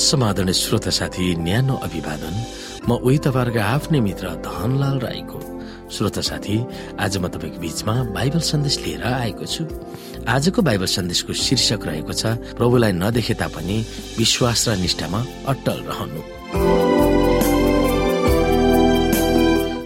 समाधान 0.00 0.52
श्रोता 0.52 0.90
साथी 0.90 1.34
न्यानो 1.44 1.74
अभिवादन। 1.84 2.34
म 2.88 2.96
उही 3.04 3.18
तपाईँहरूको 3.20 3.60
आफ्नै 3.60 4.00
मित्र 4.00 4.26
धनलाल 4.40 4.98
राईको। 5.04 5.38
श्रोता 5.92 6.20
साथी 6.24 6.56
आज 6.96 7.16
म 7.20 7.28
तपाईँको 7.28 7.60
बीचमा 7.60 7.94
बाइबल 8.16 8.40
सन्देश 8.40 8.76
लिएर 8.80 9.04
आएको 9.04 9.44
छु। 9.44 9.62
आजको 10.24 10.62
बाइबल 10.62 10.88
सन्देशको 10.88 11.32
शीर्षक 11.36 11.84
रहेको 11.84 12.12
छ 12.16 12.24
प्रभुलाई 12.56 12.92
नदेखे 12.96 13.34
तापनि 13.36 13.76
विश्वास 14.16 14.68
र 14.68 14.76
निष्ठामा 14.80 15.20
अट्टल 15.52 15.78
रहनु। 15.90 16.20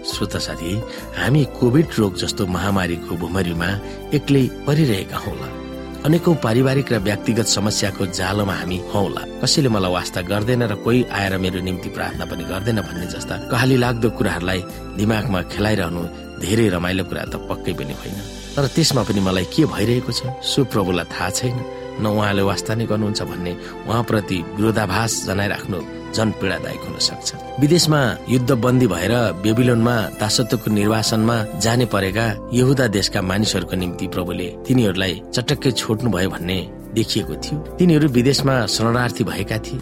श्रोता 0.07 0.39
साथी 0.39 0.73
हामी 1.19 1.43
कोभिड 1.59 1.87
रोग 1.99 2.13
जस्तो 2.23 2.47
महामारीको 2.47 3.13
भुमरीमा 3.19 3.69
एक्लै 4.15 4.45
परिरहेका 4.63 5.19
हौला। 5.19 5.64
अनेकौं 6.05 6.35
पारिवारिक 6.37 6.93
र 6.93 6.97
व्यक्तिगत 7.01 7.49
समस्याको 7.49 8.07
जालोमा 8.13 8.55
हामी 8.55 8.79
हौला। 8.93 9.23
कसैले 9.41 9.69
मलाई 9.73 9.93
वास्ता 9.97 10.21
गर्दैन 10.29 10.63
र 10.69 10.75
कोही 10.85 11.01
आएर 11.09 11.33
मेरो 11.41 11.61
निम्ति 11.65 11.89
प्रार्थना 11.97 12.25
पनि 12.29 12.45
गर्दैन 12.45 12.81
भन्ने 12.85 13.07
जस्ता 13.09 13.35
कहाली 13.49 13.77
लाग्दो 13.81 14.09
कुराहरूलाई 14.13 14.61
दिमागमा 15.01 15.41
खेलाइरहनु 15.49 16.03
धेरै 16.45 16.67
रमाइलो 16.77 17.05
कुरा 17.09 17.25
त 17.33 17.35
पक्कै 17.49 17.73
पनि 17.81 17.95
होइन। 17.97 18.19
तर 18.53 18.65
त्यसमा 18.77 19.03
पनि 19.09 19.21
मलाई 19.25 19.47
के 19.49 19.65
भइरहेको 19.65 20.13
छ 20.13 20.29
सो 20.45 20.61
प्रभुलाई 20.69 21.09
थाहा 21.09 21.31
छैन। 21.41 21.57
न 22.01 22.07
उहाँले 22.07 22.43
वास्ता 22.43 22.75
नै 22.75 22.87
गर्नुहुन्छ 22.87 23.23
भन्ने 23.23 23.53
उहाँप्रति 23.89 24.39
विरोधाभास 24.57 25.13
जनाइराख्नु 25.27 25.79
झन 26.15 26.31
पीड़ादायक 26.41 26.83
हुन 26.87 26.99
सक्छ। 26.99 27.35
विदेशमा 27.61 28.01
युद्ध 28.29 28.51
बन्दी 28.65 28.87
भएर 28.87 29.15
बेबिलोनमा 29.43 29.97
दासत्वको 30.21 30.71
निर्वासनमा 30.71 31.37
जाने 31.59 31.87
परेका 31.87 32.27
यहुदा 32.53 32.87
देशका 32.97 33.23
मानिसहरूको 33.23 33.77
निम्ति 33.77 34.07
प्रभुले 34.15 34.49
तिनीहरूलाई 34.67 35.15
चटक्कै 35.35 35.71
छोड्नु 35.73 36.11
भयो 36.11 36.31
भन्ने 36.31 36.59
देखिएको 36.95 37.35
थियो। 37.35 37.59
तिनीहरू 37.79 38.09
विदेशमा 38.09 38.55
शरणार्थी 38.67 39.25
भएका 39.25 39.59
थिए। 39.59 39.81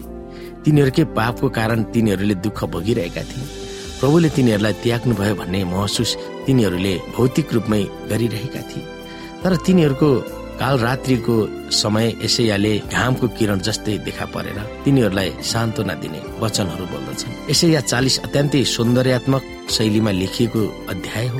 तिनीहरूकै 0.65 1.03
पापको 1.17 1.49
कारण 1.49 1.83
तिनीहरूले 1.93 2.35
दुःख 2.35 2.63
भोगिरहेका 2.73 3.23
थिए। 3.29 3.45
प्रभुले 3.99 4.29
तिनीहरूलाई 4.29 4.73
त्याग्नु 4.83 5.13
भयो 5.15 5.35
भन्ने 5.35 5.63
महसुस 5.63 6.11
तिनीहरूले 6.45 6.93
भौतिक 7.15 7.53
रूपमै 7.53 7.83
गरिरहेका 8.09 8.61
थिए। 8.69 8.83
तर 9.43 9.55
तिनीहरूको 9.65 10.09
काल 10.53 10.77
रात्रिको 10.79 11.35
समय 11.71 12.07
यसैयाले 12.23 12.73
घामको 12.93 13.27
किरण 13.37 13.59
जस्तै 13.59 13.97
देखा 14.05 14.25
परेर 14.33 14.59
तिनीहरूलाई 14.85 15.29
सान्त्वना 15.43 15.93
दिने 16.01 16.19
वचनहरू 16.39 16.85
बोल्दछन्। 16.85 17.49
यसैया 17.49 17.81
चालिस 17.91 18.15
अत्यन्तै 18.25 18.63
सौन्दर्यात्मक 18.65 19.43
शैलीमा 19.69 20.11
लेखिएको 20.11 20.61
अध्याय 20.89 21.27
हो। 21.27 21.39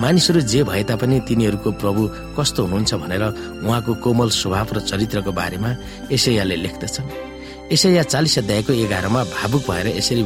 मानिसहरू 0.00 0.40
जे 0.52 0.62
भए 0.62 0.82
तापनि 0.84 1.20
तिनीहरूको 1.28 1.70
प्रभु 1.82 2.02
कस्तो 2.38 2.60
हुनुहुन्छ 2.62 2.94
भनेर 3.02 3.24
उहाँको 3.64 3.92
कोमल 4.04 4.28
स्वभाव 4.30 4.68
र 4.76 4.78
चरित्रको 4.90 5.32
बारेमा 5.32 5.70
यसैयाले 6.12 6.56
लेख्दछन्। 6.56 7.08
यसैया 7.72 8.02
चालिस 8.02 8.38
अध्यायको 8.38 8.72
एघारमा 8.72 9.20
भावुक 9.32 9.62
भएर 9.70 9.86
यसरी 9.96 10.22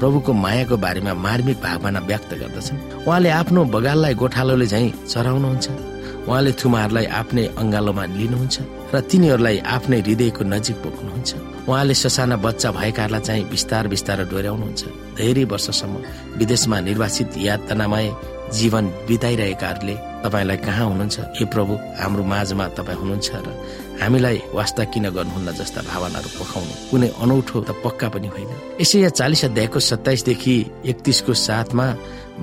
प्रभुको 0.00 0.32
मायाको 0.32 0.76
बारेमा 0.76 1.12
मार्मिक 1.14 1.58
भावना 1.62 2.00
व्यक्त 2.00 2.30
गर्दछन्। 2.40 3.06
उहाँले 3.06 3.30
आफ्नो 3.30 3.64
बगाललाई 3.74 4.14
गोठालोले 4.14 4.66
झैँ 4.66 4.90
चराउनुहुन्छ। 5.06 5.66
उहाँले 6.28 6.52
थुमाहरूलाई 6.60 7.06
आफ्नै 7.20 7.44
अङ्गालोमा 7.56 8.04
लिनुहुन्छ 8.20 8.56
र 8.92 8.94
तिनीहरूलाई 9.10 9.56
आफ्नै 9.76 9.98
हृदयको 10.04 10.42
नजिक 10.52 10.76
बोक्नुहुन्छ। 10.84 11.30
उहाँले 11.68 11.94
ससाना 12.02 12.36
बच्चा 12.44 12.68
भएकाहरूलाई 12.78 13.22
चाहिँ 13.28 13.44
बिस्तार 13.52 13.84
बिस्तार 13.92 14.18
डोर्याउनुहुन्छ। 14.32 14.82
धेरै 15.16 15.44
वर्षसम्म 15.52 15.94
विदेशमा 16.40 16.76
निर्वासित 16.88 17.30
यातनामय 17.48 18.06
जीवन 18.58 18.84
बिताइरहेकाहरूले 19.08 19.96
तपाईँलाई 20.24 20.58
कहाँ 20.66 20.84
हुनुहुन्छ? 20.90 21.16
हे 21.36 21.44
प्रभु 21.52 21.72
हाम्रो 22.00 22.22
माझमा 22.32 22.64
तपाईँ 22.76 22.98
हुनुहुन्छ 23.00 23.28
र 23.44 23.48
हामीलाई 24.00 24.36
वास्ता 24.58 24.84
किन 24.92 25.04
गर्नुहुन्न 25.16 25.48
जस्ता 25.58 25.80
भावनाहरू 25.88 26.28
पोखाउनु? 26.38 26.74
कुनै 26.90 27.08
अनौठो 27.24 27.56
त 27.68 27.70
पक्का 27.84 28.08
पनि 28.12 28.28
होइन। 28.34 28.50
यसै 28.80 28.98
या 29.04 29.10
चालिस 29.18 29.44
अध्यायको 29.48 29.78
सत्ताइसदेखि 29.80 30.54
एकतिसको 30.92 31.32
साथमा 31.46 31.86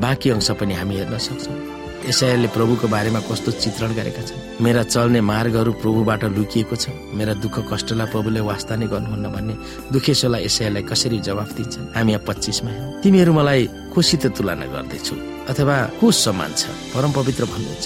बाँकी 0.02 0.30
अंश 0.34 0.50
पनि 0.60 0.74
हामी 0.74 0.96
हेर्न 1.00 1.18
सक्छौँ। 1.18 1.85
यसैले 2.06 2.48
प्रभुको 2.54 2.88
बारेमा 2.88 3.20
कस्तो 3.26 3.52
चित्रण 3.52 3.94
गरेका 3.98 4.22
छन्? 4.22 4.62
मेरा 4.62 4.84
चल्ने 4.86 5.22
मार्गहरू 5.22 5.72
प्रभुबाट 5.82 6.24
लुकिएको 6.38 6.76
छ 6.76 6.94
मेरा 7.18 7.34
दुःख 7.42 7.56
कष्टलाई 7.66 8.08
प्रभुले 8.14 8.42
वास्ता 8.46 8.76
नै 8.78 8.86
गर्नुहुन्न 8.94 9.26
भन्ने 9.34 9.54
दुखेसोलाई 9.90 10.46
यसैलाई 10.46 10.84
कसरी 10.86 11.18
जवाफ 11.26 11.50
दिन्छन्? 11.58 11.86
हामी 11.98 12.12
यहाँ 12.14 12.26
पच्चिसमा 12.28 12.72
हौ। 12.72 13.02
तिमीहरू 13.02 13.34
मलाई 13.34 13.62
खुसित 13.94 14.24
तुलना 14.38 14.66
गर्दैछौ 14.70 15.16
अथवा 15.50 15.76
को 15.98 16.06
समान 16.14 16.52
छ 16.54 16.64
परम 16.94 17.12
पवित्र 17.18 17.44
भन्नुहुन्छ। 17.50 17.86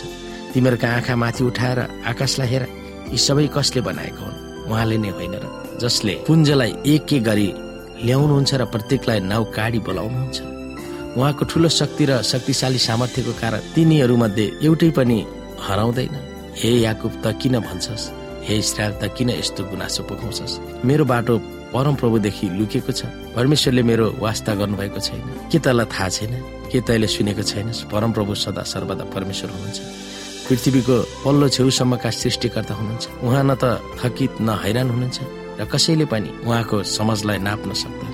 तिमीहरूका 0.54 0.88
आँखा 1.00 1.16
माथि 1.16 1.44
उठाएर 1.48 1.80
आकाशलाई 2.12 2.48
हेर 2.48 2.64
यी 3.16 3.18
सबै 3.18 3.48
कसले 3.56 3.82
बनाएको 3.88 4.20
हुन्? 4.20 4.38
उहाँले 4.68 4.98
नै 5.00 5.10
होइन 5.16 5.36
र 5.40 5.46
जसले 5.80 6.14
पुञ्जलाई 6.28 6.72
एक 6.92 7.14
एक 7.14 7.24
गरी 7.24 7.48
ल्याउनुहुन्छ 8.04 8.52
र 8.60 8.64
प्रत्येकलाई 8.68 9.20
नाउ 9.32 9.44
काडी 9.56 9.80
बोलाउनुहुन्छ। 9.88 10.59
उहाँको 11.20 11.44
ठुलो 11.52 11.70
शक्ति 11.70 12.06
र 12.08 12.22
शक्तिशाली 12.24 12.80
सामर्थ्यको 12.80 13.34
कारण 13.42 13.60
तिनीहरू 13.76 14.16
मध्ये 14.18 14.46
एउटै 14.64 14.90
पनि 14.96 15.20
हराउँदैन। 15.68 16.16
हे 16.56 16.72
याकुब 16.80 17.14
त 17.24 17.36
किन 17.36 17.60
भन्छस्? 17.60 18.04
हे 18.48 18.56
इसरायल 18.64 18.94
त 19.04 19.12
किन 19.12 19.30
यस्तो 19.36 19.64
गुनासो 19.68 20.04
पोखाउँछस् 20.08 20.86
मेरो 20.88 21.06
बाटो 21.06 21.36
परम 21.76 21.96
प्रभुदेखि 22.00 22.46
लुकेको 22.56 22.92
छ। 22.92 23.12
परमेश्वरले 23.36 23.84
मेरो 23.84 24.06
वास्ता 24.18 24.56
गर्नुभएको 24.56 25.00
छैन। 25.00 25.22
के 25.52 25.60
तँलाई 25.60 25.86
थाहा 25.92 26.10
छैन? 26.10 26.34
के 26.72 26.80
तैले 26.88 27.08
सुनेको 27.08 27.44
छैनस्? 27.44 27.92
परम 27.92 28.12
प्रभु 28.16 28.34
सदा 28.36 28.64
सर्वदा 28.64 29.06
परमेश्वर 29.14 29.50
हुनुहुन्छ। 29.52 29.80
पृथ्वीको 30.48 30.96
पल्लो 31.24 31.48
छेउसम्मका 31.52 32.10
सृष्टिकर्ता 32.10 32.74
हुनुहुन्छ। 32.74 33.06
उहाँ 33.28 33.44
न 33.44 33.52
त 33.60 33.64
थकित 34.00 34.42
न 34.42 34.50
हैरान 34.64 34.90
हुनुहुन्छ। 34.90 35.20
र 35.60 35.66
कसैले 35.68 36.06
पनि 36.08 36.30
उहाँको 36.48 36.78
समझलाई 36.88 37.38
नाप्न 37.38 37.70
सक्दैन। 37.76 38.14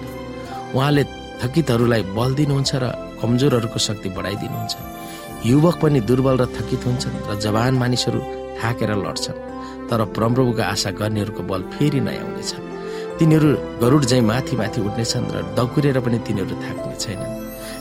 उहाँले 0.76 1.04
थकितहरूलाई 1.42 2.04
बल 2.18 2.32
दिनुहुन्छ 2.40 2.72
र 2.84 2.86
कमजोरहरूको 3.22 3.80
शक्ति 3.88 4.10
बढाइदिनुहुन्छ 4.18 4.76
युवक 5.46 5.76
पनि 5.82 6.00
दुर्बल 6.10 6.36
र 6.42 6.46
थकित 6.56 6.82
हुन्छन् 6.88 7.18
र 7.30 7.40
जवान 7.46 7.74
मानिसहरू 7.82 8.20
थाकेर 8.60 8.92
लड्छन्। 9.06 9.42
तर 9.90 10.00
परमप्रभुको 10.16 10.64
आशा 10.74 10.90
गर्नेहरूको 11.00 11.44
बल 11.50 11.62
फेरि 11.74 12.00
नयाँ 12.02 12.26
हुनेछ 12.26 12.52
तिनीहरू 13.20 13.50
गरुड 13.82 14.04
झै 14.12 14.22
माथि 14.30 14.56
माथि 14.60 14.80
उठ्नेछन् 14.88 15.32
र 15.36 15.38
दगुरेर 15.58 16.00
पनि 16.06 16.18
तिनीहरू 16.28 16.56
थाक्ने 16.64 16.96
छैनन्। 17.04 17.34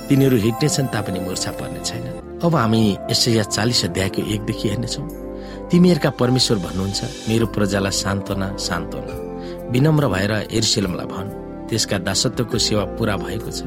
तिनीहरू 0.09 0.37
हिँड्नेछन् 0.47 0.93
तापनि 0.95 1.21
मुर्छा 1.27 1.51
पर्ने 1.59 1.81
छैनन्। 1.89 2.21
अब 2.45 2.55
हामी 2.55 2.83
यसै 3.11 3.33
चालिस 3.57 3.85
अध्यायको 3.89 4.21
एकदेखि 4.35 4.67
हेर्नेछौँ। 4.69 5.07
तिमीहरूका 5.71 6.11
परमेश्वर 6.21 6.59
भन्नुहुन्छ 6.67 7.01
मेरो 7.29 7.47
प्रजालाई 7.57 7.95
सान्त्वना 8.03 8.49
सान्त्वना। 8.69 9.15
विनम्र 9.73 10.05
भएर 10.15 10.33
एर्सेलमलाई 10.53 11.09
भन्। 11.15 11.44
त्यसका 11.69 11.99
दासत्वको 12.07 12.59
सेवा 12.59 12.85
पूरा 12.97 13.17
भएको 13.17 13.51
छ। 13.51 13.61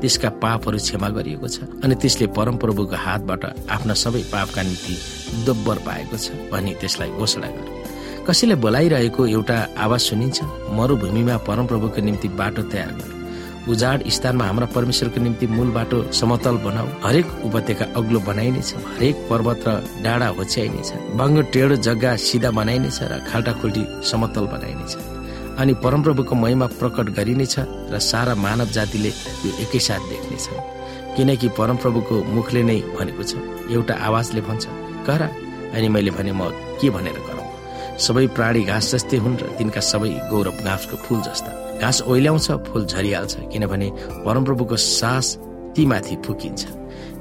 त्यसका 0.00 0.28
पापहरू 0.42 0.78
क्षमा 0.78 1.08
गरिएको 1.16 1.48
छ 1.48 1.56
अनि 1.84 1.94
त्यसले 2.02 2.26
परमप्रभुको 2.38 2.96
हातबाट 3.04 3.44
आफ्ना 3.70 3.94
सबै 4.02 4.22
पापका 4.32 4.62
निम्ति 4.62 4.94
दोब्बर 5.46 5.76
पाएको 5.86 6.16
छ 6.16 6.26
भनी 6.52 6.74
त्यसलाई 6.80 7.10
घोषणा 7.20 7.48
गर 7.54 7.66
कसैले 8.26 8.54
बोलाइरहेको 8.64 9.26
एउटा 9.26 9.56
आवाज 9.84 10.00
सुनिन्छ 10.00 10.38
मरुभूमिमा 10.78 11.36
परमप्रभुको 11.48 12.00
निम्ति 12.02 12.28
बाटो 12.40 12.62
तयार 12.72 12.92
गर। 12.98 13.10
उजाड 13.62 14.02
स्थानमा 14.10 14.44
हाम्रा 14.44 14.66
परमेश्वरको 14.74 15.20
निम्ति 15.20 15.46
मूल 15.46 15.70
बाटो 15.70 15.98
समतल 16.10 16.56
बनाऊ। 16.64 16.88
हरेक 17.04 17.26
उपत्यका 17.46 17.86
अग्लो 17.98 18.20
बनाइनेछ 18.26 18.74
हरेक 18.74 19.16
पर्वत 19.30 19.64
र 19.68 20.02
डाँडा 20.02 20.28
होच्याइनेछ 20.38 20.90
बङ्ग 21.18 21.38
टेढो 21.52 21.76
जग्गा 21.86 22.16
सिधा 22.26 22.50
बनाइनेछ 22.58 22.98
र 23.02 23.22
खाल्टा 23.30 23.52
खुल्टी 23.62 23.84
समतल 24.10 24.46
बनाइनेछ। 24.54 24.96
अनि 25.58 25.74
परमप्रभुको 25.84 26.34
महिमा 26.34 26.66
प्रकट 26.80 27.06
गरिनेछ 27.18 27.54
र 27.92 27.98
सारा 28.00 28.34
मानव 28.34 28.68
जातिले 28.76 29.08
यो 29.44 29.50
एकैसाथ 29.62 30.02
देख्नेछ। 30.10 30.46
किनकि 31.16 31.48
परमप्रभुको 31.58 32.14
मुखले 32.34 32.62
नै 32.62 32.78
भनेको 32.96 33.22
छ 33.22 33.32
एउटा 33.70 33.94
आवाजले 34.08 34.40
भन्छ 34.40 34.64
गर 35.06 35.22
अनि 35.76 35.88
मैले 35.88 36.10
भने 36.10 36.32
म 36.32 36.48
के 36.80 36.90
भनेर 36.90 37.18
गरौँ? 37.28 37.48
सबै 37.98 38.26
प्राणी 38.36 38.62
घाँस 38.64 38.94
जस्तै 38.94 39.16
हुन् 39.20 39.36
र 39.40 39.44
तिनका 39.58 39.80
सबै 39.80 40.10
गौरव 40.30 40.56
घाँसको 40.64 40.96
फुल 41.04 41.20
जस्ता। 41.20 41.50
घाँस 41.80 42.02
ओइल्याउँछ 42.08 42.48
फुल 42.68 42.82
झरिहाल्छ 42.86 43.34
किनभने 43.52 43.88
परमप्रभुको 44.24 44.76
सास 44.76 45.36
तीमाथि 45.76 46.16
फुकिन्छ। 46.24 46.62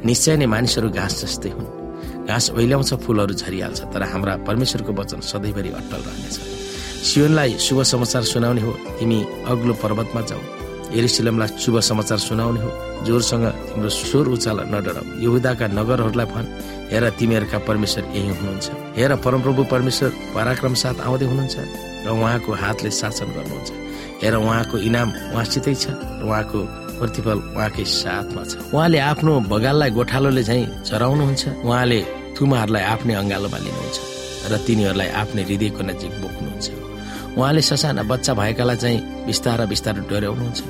निश्चय 0.07 0.35
नै 0.37 0.45
मानिसहरू 0.45 0.89
घाँस 0.89 1.13
जस्तै 1.21 1.49
हुन्। 1.49 2.27
घाँस 2.27 2.45
ओइल्याउँछ 2.55 2.93
फुलहरू 3.03 3.33
झरिहाल्छ 3.33 3.79
तर 3.91 4.03
हाम्रा 4.11 4.33
परमेश्वरको 4.47 4.91
वचन 4.93 5.19
सधैँभरि 5.19 5.69
अट्टल 5.69 6.01
रहनेछ। 6.07 6.60
सियोनलाई 7.01 7.57
शुभ 7.57 7.81
समाचार 7.83 8.23
सुनाउने 8.23 8.61
हो। 8.61 8.71
तिमी 8.99 9.19
अग्लो 9.51 9.73
पर्वतमा 9.81 10.21
जाऊ। 10.29 10.41
एरिसिलमलाई 10.97 11.49
शुभ 11.57 11.79
समाचार 11.89 12.17
सुनाउने 12.17 12.61
हो। 12.61 12.69
जोरसँग 13.05 13.45
तिम्रो 13.73 13.89
स्वर 13.89 14.27
उचाल 14.35 14.59
नडराउ 14.73 15.05
यहुदाका 15.25 15.67
नगरहरूलाई 15.73 16.27
भन्। 16.33 16.47
हेर 16.91 17.03
तिमीहरूका 17.17 17.57
परमेश्वर 17.67 18.03
यही 18.15 18.29
हुनुहुन्छ। 18.37 18.67
हेर 18.97 19.11
परमप्रभु 19.25 19.61
परमेश्वर 19.73 20.09
पराक्रम 20.35 20.73
साथ 20.77 20.97
आउँदै 21.07 21.25
हुनुहुन्छ 21.25 21.57
र 22.05 22.09
उहाँको 22.11 22.51
हातले 22.53 22.91
शासन 22.91 23.29
गर्नुहुन्छ। 23.33 23.69
हेर 24.21 24.35
उहाँको 24.35 24.75
इनाम 24.77 25.09
उहाँसितै 25.33 25.73
छ 25.81 25.85
र 26.21 26.21
उहाँको 26.27 26.59
प्रतिफल 26.99 27.37
उहाँकै 27.57 27.85
साथमा 27.87 28.43
छ। 28.45 28.53
उहाँले 28.69 28.99
आफ्नो 29.09 29.33
बगाललाई 29.49 29.89
गोठालोले 29.97 30.43
झैँ 30.43 30.65
चराउनुहुन्छ। 30.85 31.43
उहाँले 31.65 31.99
थुमाहरूलाई 32.37 32.83
आफ्नै 32.93 33.13
अङ्गालोमा 33.21 33.57
लिनुहुन्छ 33.65 33.97
र 34.51 34.53
तिनीहरूलाई 34.67 35.09
आफ्नै 35.21 35.41
हृदयको 35.49 35.81
नजिक 35.89 36.13
बोक्नुहुन्छ। 36.21 36.90
उहाँले 37.37 37.61
ससाना 37.61 38.03
बच्चा 38.03 38.33
भएकालाई 38.33 38.77
चाहिँ 38.77 38.99
बिस्तार 39.25 39.65
बिस्तारै 39.71 40.01
डोर्याउनुहुन्छ। 40.09 40.61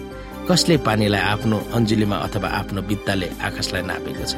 कसले 0.50 0.78
पानीलाई 0.86 1.22
आफ्नो 1.34 1.58
अन्जुलीमा 1.74 2.18
अथवा 2.26 2.48
आफ्नो 2.60 2.82
बित्ताले 2.90 3.28
आकाशलाई 3.42 3.82
नापेको 3.82 4.26
छ? 4.26 4.34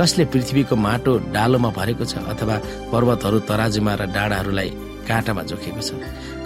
कसले 0.00 0.24
पृथ्वीको 0.32 0.76
माटो 0.76 1.12
डालोमा 1.32 1.70
भरेको 1.78 2.04
छ 2.04 2.20
अथवा 2.32 2.56
पर्वतहरू 2.92 3.38
तराजुमा 3.48 3.92
र 3.94 4.02
डाँडाहरूलाई 4.12 4.70
काँटामा 5.08 5.42
जोखेको 5.48 5.80
छ? 5.80 5.90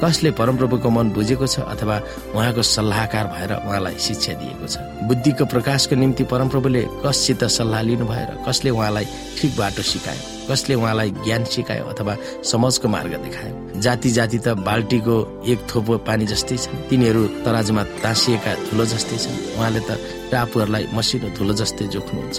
कसले 0.03 0.31
परमप्रभुको 0.39 0.89
मन 0.91 1.11
बुझेको 1.11 1.47
छ 1.47 1.67
अथवा 1.67 1.97
उहाँको 2.35 2.63
सल्लाहकार 2.63 3.27
भएर 3.35 3.53
उहाँलाई 3.67 3.99
शिक्षा 3.99 4.33
दिएको 4.39 4.67
छ? 4.67 4.79
बुद्धिको 5.09 5.45
प्रकाशको 5.47 5.95
निम्ति 5.97 6.25
परमप्रभुले 6.31 6.83
कससित 7.07 7.45
सल्लाह 7.59 7.83
लिनु 7.83 8.07
भएर 8.07 8.45
कसले 8.47 8.71
उहाँलाई 8.71 9.07
ठिक 9.39 9.57
बाटो 9.59 9.83
सिकायो? 9.83 10.38
कसले 10.51 10.75
उहाँलाई 10.75 11.11
ज्ञान 11.25 11.45
सिकायो 11.45 11.85
अथवा 11.85 12.17
समाजको 12.43 12.89
मार्ग 12.89 13.13
देखायो? 13.25 13.81
जाति 13.81 14.11
जाति 14.11 14.39
त 14.39 14.49
बाल्टीको 14.65 15.45
एक 15.47 15.59
थोपो 15.71 15.97
पानी 16.09 16.27
जस्तै 16.27 16.57
छन्। 16.57 16.89
तिनीहरू 16.89 17.23
तराजुमा 17.45 17.83
तासिएका 18.03 18.53
धुलो 18.71 18.85
जस्तै 18.85 19.17
छन्। 19.17 19.37
उहाँले 19.57 19.81
त 19.81 19.91
टापुहरूलाई 20.33 20.85
मसिनो 20.95 21.29
धुलो 21.37 21.55
जस्तै 21.55 21.87
जोख्नुहुन्छ। 21.95 22.39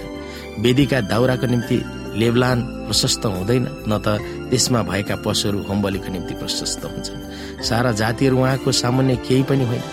वेदीका 0.60 1.00
दाउराको 1.02 1.48
निम्ति 1.48 1.78
लेबलान 2.20 2.60
प्रशस्त 2.88 3.26
हुँदैन 3.26 3.64
न 3.88 3.94
त 4.02 4.20
त्यसमा 4.50 4.82
भएका 4.90 5.16
पशुहरू 5.26 5.60
होमबलीको 5.70 6.10
निम्ति 6.10 6.34
प्रशस्त 6.42 6.86
हुन्छन्। 6.86 7.64
सारा 7.64 7.92
जातिहरू 7.92 8.38
उहाँको 8.38 8.72
सामान्य 8.72 9.16
केही 9.28 9.44
पनि 9.44 9.66
होइन। 9.70 9.84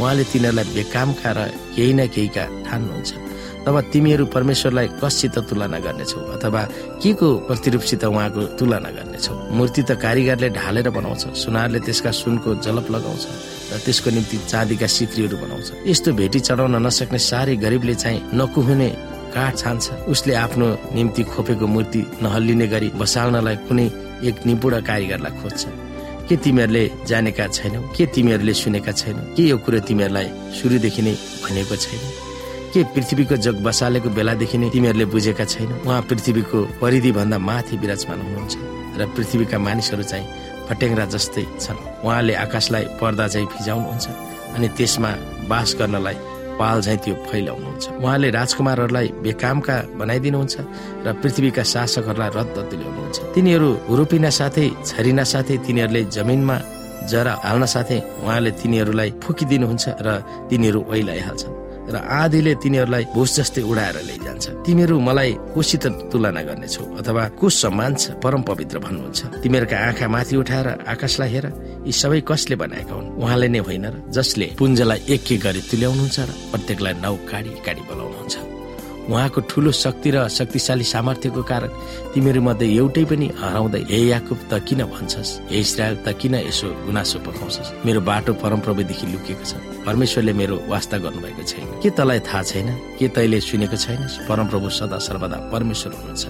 उहाँले 0.00 0.24
तिनीहरूलाई 0.24 0.66
बेकामका 0.76 1.30
र 1.32 1.38
केही 1.74 1.92
न 1.92 2.06
केहीका 2.14 2.44
ठान्नुहुन्छ। 2.68 3.10
तब 3.66 3.80
तिमीहरू 3.92 4.24
परमेश्वरलाई 4.26 4.88
कससित 4.98 5.38
तुलना 5.48 5.78
गर्नेछौ 5.78 6.20
अथवा 6.34 6.62
के 7.02 7.12
को 7.14 7.28
प्रतिरूपसित 7.46 8.04
उहाँको 8.04 8.42
तुलना 8.58 8.90
गर्नेछौ? 8.90 9.34
मूर्ति 9.54 9.82
त 9.82 9.90
कारिगरले 10.02 10.48
ढालेर 10.50 10.90
बनाउँछ 10.90 11.22
सुनारले 11.42 11.78
त्यसका 11.86 12.10
सुनको 12.10 12.54
जलप 12.58 12.90
लगाउँछ 12.90 13.24
र 13.72 13.78
त्यसको 13.84 14.10
निम्ति 14.10 14.36
चाँदीका 14.50 14.86
सित्रीहरू 14.86 15.36
बनाउँछ। 15.38 15.68
यस्तो 15.86 16.10
भेटी 16.18 16.40
चढाउन 16.42 16.74
नसक्ने 16.86 17.18
साह्रै 17.18 17.56
गरिबले 17.62 17.94
चाहिँ 17.94 18.20
नकुहुने 18.34 18.88
काठ 19.34 19.56
छान्छ। 19.56 20.10
उसले 20.12 20.34
आफ्नो 20.34 20.66
निम्ति 20.94 21.22
खोपेको 21.30 21.66
मूर्ति 21.66 22.00
नहल्लिने 22.22 22.66
गरी 22.66 22.88
बसाल्नलाई 22.98 23.56
कुनै 23.66 23.86
एक 24.28 24.36
निपुण 24.46 24.80
कारिगरलाई 24.90 25.32
खोज्छ। 25.38 25.62
के 26.28 26.36
तिमीहरूले 26.36 26.84
जानेका 27.06 27.46
छैनौ? 27.46 27.80
के 27.96 28.06
तिमीहरूले 28.14 28.54
सुनेका 28.54 28.92
छैनौ? 28.92 29.22
के 29.36 29.42
यो 29.48 29.56
कुरो 29.64 29.78
तिमीहरूलाई 29.88 30.28
सुरुदेखि 30.58 31.02
नै 31.02 31.14
भनेको 31.42 31.76
छैन? 31.76 32.21
के 32.72 32.82
पृथ्वीको 32.94 33.36
जग 33.36 33.56
बसालेको 33.62 34.08
बेलादेखि 34.16 34.58
नै 34.58 34.68
तिमीहरूले 34.72 35.04
बुझेका 35.12 35.44
छैनौ? 35.44 35.74
उहाँ 35.86 36.02
पृथ्वीको 36.08 36.58
परिधि 36.80 37.10
भन्दा 37.12 37.38
माथि 37.38 37.76
विराजमान 37.82 38.18
हुनुहुन्छ 38.26 38.54
र 38.98 39.00
पृथ्वीका 39.16 39.58
मानिसहरू 39.58 40.02
चाहिँ 40.02 40.26
फटेङ्ग्रा 40.68 41.04
जस्तै 41.14 41.44
छन्। 41.60 41.78
उहाँले 42.04 42.34
आकाशलाई 42.44 42.84
पर्दा 43.00 43.26
चाहिँ 43.28 43.48
फिजाउनुहुन्छ 43.54 44.06
अनि 44.56 44.68
त्यसमा 44.76 45.10
बास 45.50 45.68
गर्नलाई 45.78 46.16
पाल 46.60 46.80
झैँ 46.80 46.96
त्यो 47.04 47.14
फैलाउनुहुन्छ। 47.28 47.84
उहाँले 48.00 48.28
राजकुमारहरूलाई 48.38 49.08
बेकामका 49.24 49.76
बनाइदिनुहुन्छ 50.00 50.54
र 51.04 51.06
पृथ्वीका 51.22 51.62
शासकहरूलाई 51.72 52.30
रद्द 52.38 52.56
तुल्याउनुहुन्छ। 52.70 53.18
तिनीहरू 53.34 53.70
रोपिन 53.98 54.26
साथै 54.38 54.66
छरिन 54.88 55.20
साथै 55.32 55.56
तिनीहरूले 55.66 56.02
जमिनमा 56.16 56.56
जरा 57.10 57.32
हाल्न 57.44 57.64
साथै 57.74 57.98
उहाँले 58.22 58.50
तिनीहरूलाई 58.60 59.10
फुकिदिनुहुन्छ 59.22 59.84
र 60.06 60.08
तिनीहरू 60.48 60.80
ओइलाइहाल्छन्। 60.92 61.52
र 61.92 61.96
आधीले 61.96 62.52
तिनीहरूलाई 62.62 63.04
भुस 63.14 63.30
जस्तै 63.36 63.62
उडाएर 63.62 63.96
लैजान्छ। 64.08 64.44
तिमीहरू 64.66 64.96
मलाई 65.00 65.30
कोसित 65.54 65.84
तुलना 66.10 66.42
गर्नेछौ 66.48 66.84
अथवा 67.00 67.22
को 67.38 67.46
सम्मान 67.62 67.92
छ 67.94 68.04
परम 68.24 68.42
पवित्र 68.42 68.76
भन्नुहुन्छ। 68.84 69.20
तिमीहरूका 69.42 69.76
आँखा 69.88 70.06
माथि 70.08 70.34
उठाएर 70.36 70.68
आकाशलाई 70.92 71.30
हेर 71.34 71.46
यी 71.86 71.92
सबै 71.92 72.20
कसले 72.28 72.56
बनाएका 72.62 72.94
हुन्? 72.94 73.12
उहाँले 73.22 73.48
नै 73.48 73.60
होइन 73.66 73.86
र 73.86 73.94
जसले 74.10 74.46
पुञ्जलाई 74.58 75.00
एक 75.14 75.26
एक 75.32 75.40
गरी 75.44 75.60
तुल्याउनुहुन्छ 75.70 76.18
र 76.20 76.30
प्रत्येकलाई 76.52 76.94
नौ 77.04 77.14
काडी 77.30 77.50
काडी 77.66 77.82
बोलाउनुहुन्छ। 77.88 78.51
उहाँको 79.10 79.40
ठुलो 79.50 79.70
शक्ति 79.72 80.10
र 80.14 80.28
शक्तिशाली 80.28 80.84
सामर्थ्यको 80.84 81.42
कारण 81.42 81.70
तिमीहरू 82.14 82.40
मध्ये 82.42 82.66
एउटै 82.76 83.04
पनि 83.10 83.26
हराउँदै 83.40 83.82
हे 83.90 83.98
याकुब 84.14 84.38
त 84.50 84.62
किन 84.62 84.84
भन्छस्? 84.86 85.30
हे 85.50 85.58
इसरायल 85.58 85.96
त 86.06 86.14
किन 86.20 86.34
यसो 86.46 86.68
गुनासो 86.86 87.18
पकाउँछस् 87.26 87.86
मेरो 87.86 88.00
बाटो 88.00 88.32
परमप्रभुदेखि 88.38 89.06
लुकेको 89.12 89.44
छ। 89.44 89.52
परमेश्वरले 89.86 90.32
मेरो 90.32 90.56
वास्ता 90.70 90.96
गर्नुभएको 91.02 91.42
छैन। 91.42 91.66
के 91.82 91.90
तँलाई 91.90 92.20
थाहा 92.22 92.42
छैन? 92.42 92.68
के 92.98 93.08
तैले 93.10 93.40
सुनेको 93.42 93.76
छैनस्? 93.76 94.30
परमप्रभु 94.30 94.68
सदा 94.70 94.98
सर्वदा 95.02 95.38
परमेश्वर 95.50 95.92
हुनुहुन्छ। 95.98 96.24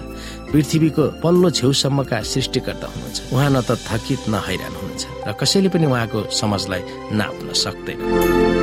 पृथ्वीको 0.51 1.03
पल्लो 1.21 1.49
छेउसम्मका 1.49 2.21
सृष्टिकर्ता 2.21 2.87
हुनुहुन्छ। 2.89 3.17
उहाँ 3.33 3.49
न 3.53 3.61
त 3.61 3.77
थकित 3.85 4.29
न 4.33 4.41
हैरान 4.47 4.73
हुनुहुन्छ। 4.73 5.03
र 5.27 5.31
कसैले 5.37 5.69
पनि 5.69 5.85
उहाँको 5.85 6.19
समझलाई 6.33 6.81
नाप्न 7.13 7.53
सक्दैन। 7.53 8.62